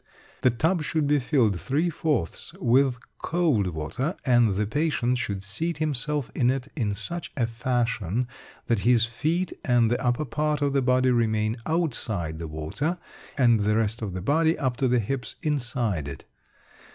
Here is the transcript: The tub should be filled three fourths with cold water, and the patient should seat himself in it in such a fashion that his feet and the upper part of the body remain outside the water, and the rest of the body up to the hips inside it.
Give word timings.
The 0.41 0.49
tub 0.49 0.81
should 0.81 1.05
be 1.05 1.19
filled 1.19 1.61
three 1.61 1.91
fourths 1.91 2.53
with 2.55 2.97
cold 3.19 3.67
water, 3.67 4.15
and 4.25 4.55
the 4.55 4.65
patient 4.65 5.19
should 5.19 5.43
seat 5.43 5.77
himself 5.77 6.31
in 6.33 6.49
it 6.49 6.69
in 6.75 6.95
such 6.95 7.31
a 7.37 7.45
fashion 7.45 8.27
that 8.65 8.79
his 8.79 9.05
feet 9.05 9.53
and 9.63 9.91
the 9.91 10.03
upper 10.03 10.25
part 10.25 10.59
of 10.63 10.73
the 10.73 10.81
body 10.81 11.11
remain 11.11 11.57
outside 11.67 12.39
the 12.39 12.47
water, 12.47 12.97
and 13.37 13.59
the 13.59 13.75
rest 13.77 14.01
of 14.01 14.13
the 14.13 14.21
body 14.21 14.57
up 14.57 14.75
to 14.77 14.87
the 14.87 14.97
hips 14.97 15.35
inside 15.43 16.07
it. 16.07 16.25